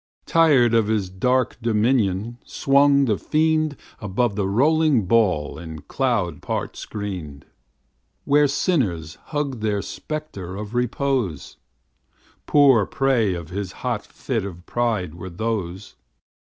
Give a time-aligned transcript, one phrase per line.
[0.25, 6.75] Tired of his dark dominion swung the fiend Above the rolling ball in cloud part
[6.75, 7.45] screen'd,
[8.25, 11.57] Where sinners hugg'd their spectre of repose.
[12.47, 15.93] Poor prey to his hot fit of pride were those.